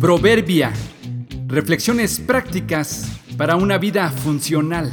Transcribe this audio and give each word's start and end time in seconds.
Proverbia. 0.00 0.72
Reflexiones 1.46 2.20
prácticas 2.20 3.20
para 3.36 3.56
una 3.56 3.76
vida 3.76 4.08
funcional. 4.08 4.90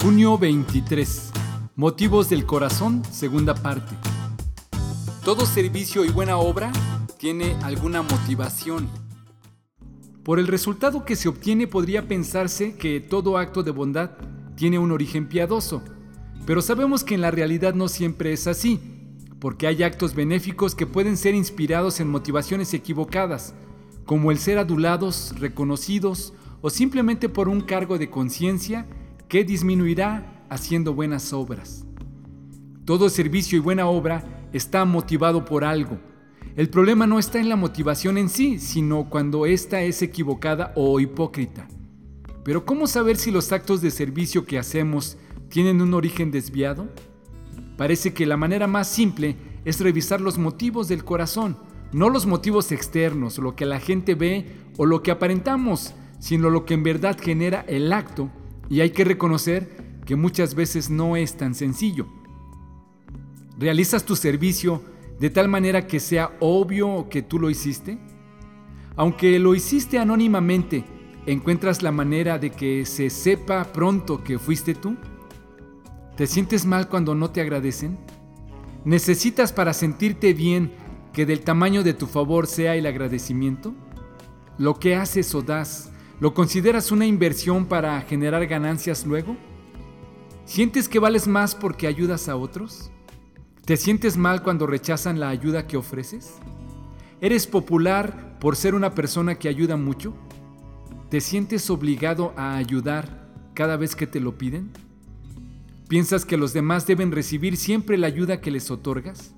Junio 0.00 0.38
23. 0.38 1.32
Motivos 1.74 2.30
del 2.30 2.46
corazón, 2.46 3.02
segunda 3.10 3.54
parte. 3.54 3.94
Todo 5.22 5.44
servicio 5.44 6.06
y 6.06 6.08
buena 6.08 6.38
obra 6.38 6.72
tiene 7.18 7.54
alguna 7.62 8.00
motivación. 8.00 8.88
Por 10.24 10.38
el 10.38 10.46
resultado 10.46 11.04
que 11.04 11.14
se 11.14 11.28
obtiene 11.28 11.66
podría 11.66 12.08
pensarse 12.08 12.76
que 12.76 13.00
todo 13.00 13.36
acto 13.36 13.62
de 13.62 13.72
bondad 13.72 14.12
tiene 14.56 14.78
un 14.78 14.92
origen 14.92 15.28
piadoso, 15.28 15.82
pero 16.46 16.62
sabemos 16.62 17.04
que 17.04 17.16
en 17.16 17.20
la 17.20 17.30
realidad 17.30 17.74
no 17.74 17.88
siempre 17.88 18.32
es 18.32 18.46
así, 18.46 18.95
porque 19.46 19.68
hay 19.68 19.84
actos 19.84 20.16
benéficos 20.16 20.74
que 20.74 20.88
pueden 20.88 21.16
ser 21.16 21.36
inspirados 21.36 22.00
en 22.00 22.08
motivaciones 22.08 22.74
equivocadas, 22.74 23.54
como 24.04 24.32
el 24.32 24.38
ser 24.38 24.58
adulados, 24.58 25.36
reconocidos 25.38 26.34
o 26.62 26.68
simplemente 26.68 27.28
por 27.28 27.48
un 27.48 27.60
cargo 27.60 27.96
de 27.96 28.10
conciencia 28.10 28.86
que 29.28 29.44
disminuirá 29.44 30.44
haciendo 30.50 30.94
buenas 30.94 31.32
obras. 31.32 31.86
Todo 32.84 33.08
servicio 33.08 33.56
y 33.56 33.60
buena 33.60 33.86
obra 33.86 34.48
está 34.52 34.84
motivado 34.84 35.44
por 35.44 35.62
algo. 35.62 36.00
El 36.56 36.68
problema 36.68 37.06
no 37.06 37.20
está 37.20 37.38
en 37.38 37.48
la 37.48 37.54
motivación 37.54 38.18
en 38.18 38.28
sí, 38.28 38.58
sino 38.58 39.08
cuando 39.08 39.46
ésta 39.46 39.80
es 39.80 40.02
equivocada 40.02 40.72
o 40.74 40.98
hipócrita. 40.98 41.68
Pero 42.42 42.66
¿cómo 42.66 42.88
saber 42.88 43.16
si 43.16 43.30
los 43.30 43.52
actos 43.52 43.80
de 43.80 43.92
servicio 43.92 44.44
que 44.44 44.58
hacemos 44.58 45.16
tienen 45.50 45.80
un 45.82 45.94
origen 45.94 46.32
desviado? 46.32 46.88
Parece 47.76 48.14
que 48.14 48.26
la 48.26 48.36
manera 48.36 48.66
más 48.66 48.88
simple 48.88 49.36
es 49.64 49.80
revisar 49.80 50.20
los 50.20 50.38
motivos 50.38 50.88
del 50.88 51.04
corazón, 51.04 51.58
no 51.92 52.08
los 52.08 52.26
motivos 52.26 52.72
externos, 52.72 53.38
lo 53.38 53.54
que 53.54 53.66
la 53.66 53.80
gente 53.80 54.14
ve 54.14 54.46
o 54.76 54.86
lo 54.86 55.02
que 55.02 55.10
aparentamos, 55.10 55.94
sino 56.18 56.50
lo 56.50 56.64
que 56.64 56.74
en 56.74 56.82
verdad 56.82 57.18
genera 57.20 57.64
el 57.68 57.92
acto, 57.92 58.30
y 58.68 58.80
hay 58.80 58.90
que 58.90 59.04
reconocer 59.04 60.00
que 60.04 60.16
muchas 60.16 60.54
veces 60.54 60.88
no 60.88 61.16
es 61.16 61.36
tan 61.36 61.54
sencillo. 61.54 62.06
¿Realizas 63.58 64.04
tu 64.04 64.16
servicio 64.16 64.82
de 65.18 65.30
tal 65.30 65.48
manera 65.48 65.86
que 65.86 66.00
sea 66.00 66.36
obvio 66.40 67.08
que 67.08 67.22
tú 67.22 67.38
lo 67.38 67.50
hiciste? 67.50 67.98
Aunque 68.96 69.38
lo 69.38 69.54
hiciste 69.54 69.98
anónimamente, 69.98 70.84
¿encuentras 71.26 71.82
la 71.82 71.92
manera 71.92 72.38
de 72.38 72.50
que 72.50 72.86
se 72.86 73.10
sepa 73.10 73.64
pronto 73.72 74.22
que 74.22 74.38
fuiste 74.38 74.74
tú? 74.74 74.96
¿Te 76.16 76.26
sientes 76.26 76.64
mal 76.64 76.88
cuando 76.88 77.14
no 77.14 77.30
te 77.30 77.42
agradecen? 77.42 77.98
¿Necesitas 78.86 79.52
para 79.52 79.74
sentirte 79.74 80.32
bien 80.32 80.72
que 81.12 81.26
del 81.26 81.40
tamaño 81.40 81.82
de 81.82 81.92
tu 81.92 82.06
favor 82.06 82.46
sea 82.46 82.74
el 82.74 82.86
agradecimiento? 82.86 83.74
¿Lo 84.56 84.78
que 84.78 84.96
haces 84.96 85.34
o 85.34 85.42
das, 85.42 85.90
lo 86.18 86.32
consideras 86.32 86.90
una 86.90 87.04
inversión 87.04 87.66
para 87.66 88.00
generar 88.00 88.46
ganancias 88.46 89.04
luego? 89.04 89.36
¿Sientes 90.46 90.88
que 90.88 91.00
vales 91.00 91.28
más 91.28 91.54
porque 91.54 91.86
ayudas 91.86 92.30
a 92.30 92.36
otros? 92.36 92.90
¿Te 93.66 93.76
sientes 93.76 94.16
mal 94.16 94.42
cuando 94.42 94.66
rechazan 94.66 95.20
la 95.20 95.28
ayuda 95.28 95.66
que 95.66 95.76
ofreces? 95.76 96.36
¿Eres 97.20 97.46
popular 97.46 98.38
por 98.38 98.56
ser 98.56 98.74
una 98.74 98.94
persona 98.94 99.34
que 99.34 99.48
ayuda 99.48 99.76
mucho? 99.76 100.14
¿Te 101.10 101.20
sientes 101.20 101.68
obligado 101.68 102.32
a 102.38 102.56
ayudar 102.56 103.28
cada 103.52 103.76
vez 103.76 103.94
que 103.94 104.06
te 104.06 104.20
lo 104.20 104.38
piden? 104.38 104.85
¿Piensas 105.88 106.24
que 106.24 106.36
los 106.36 106.52
demás 106.52 106.86
deben 106.86 107.12
recibir 107.12 107.56
siempre 107.56 107.96
la 107.96 108.06
ayuda 108.06 108.40
que 108.40 108.50
les 108.50 108.70
otorgas? 108.70 109.34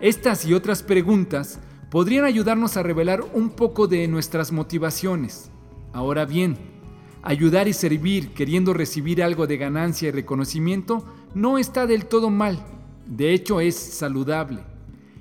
Estas 0.00 0.44
y 0.44 0.54
otras 0.54 0.82
preguntas 0.82 1.60
podrían 1.90 2.24
ayudarnos 2.24 2.76
a 2.76 2.82
revelar 2.82 3.24
un 3.34 3.50
poco 3.50 3.86
de 3.86 4.08
nuestras 4.08 4.52
motivaciones. 4.52 5.50
Ahora 5.92 6.24
bien, 6.24 6.56
ayudar 7.22 7.68
y 7.68 7.72
servir 7.72 8.34
queriendo 8.34 8.74
recibir 8.74 9.22
algo 9.22 9.46
de 9.46 9.56
ganancia 9.56 10.08
y 10.08 10.12
reconocimiento 10.12 11.04
no 11.34 11.58
está 11.58 11.86
del 11.86 12.06
todo 12.06 12.30
mal 12.30 12.64
de 13.06 13.34
hecho, 13.34 13.60
es 13.60 13.76
saludable. 13.76 14.60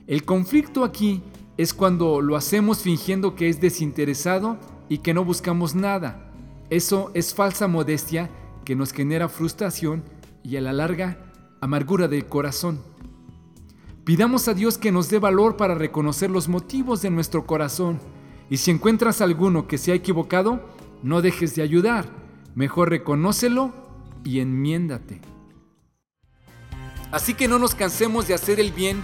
El 0.07 0.23
conflicto 0.23 0.83
aquí 0.83 1.21
es 1.57 1.73
cuando 1.73 2.21
lo 2.21 2.35
hacemos 2.35 2.79
fingiendo 2.79 3.35
que 3.35 3.49
es 3.49 3.59
desinteresado 3.59 4.57
y 4.89 4.99
que 4.99 5.13
no 5.13 5.25
buscamos 5.25 5.75
nada. 5.75 6.31
Eso 6.69 7.11
es 7.13 7.33
falsa 7.33 7.67
modestia 7.67 8.29
que 8.63 8.75
nos 8.75 8.91
genera 8.91 9.29
frustración 9.29 10.03
y 10.43 10.57
a 10.57 10.61
la 10.61 10.73
larga 10.73 11.17
amargura 11.61 12.07
del 12.07 12.25
corazón. 12.25 12.81
Pidamos 14.03 14.47
a 14.47 14.53
Dios 14.53 14.77
que 14.77 14.91
nos 14.91 15.09
dé 15.09 15.19
valor 15.19 15.55
para 15.55 15.75
reconocer 15.75 16.29
los 16.29 16.49
motivos 16.49 17.01
de 17.01 17.09
nuestro 17.09 17.45
corazón 17.45 17.99
y 18.49 18.57
si 18.57 18.71
encuentras 18.71 19.21
alguno 19.21 19.67
que 19.67 19.77
se 19.77 19.91
ha 19.91 19.95
equivocado, 19.95 20.61
no 21.01 21.21
dejes 21.21 21.55
de 21.55 21.61
ayudar, 21.61 22.05
mejor 22.53 22.89
reconócelo 22.89 23.73
y 24.25 24.39
enmiéndate. 24.39 25.21
Así 27.11 27.33
que 27.33 27.47
no 27.47 27.59
nos 27.59 27.75
cansemos 27.75 28.27
de 28.27 28.33
hacer 28.33 28.59
el 28.59 28.71
bien. 28.71 29.03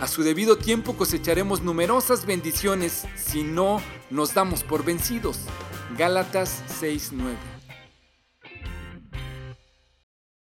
A 0.00 0.06
su 0.06 0.22
debido 0.22 0.56
tiempo 0.56 0.94
cosecharemos 0.94 1.62
numerosas 1.62 2.24
bendiciones 2.24 3.06
si 3.16 3.44
no 3.44 3.80
nos 4.10 4.34
damos 4.34 4.64
por 4.64 4.84
vencidos. 4.84 5.40
Gálatas 5.96 6.64
6:9 6.80 7.49